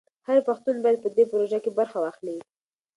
[0.27, 2.37] هر پښتون باید په دې پروژه کې برخه واخلي.